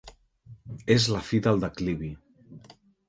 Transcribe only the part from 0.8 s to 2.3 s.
És la fi del declivi.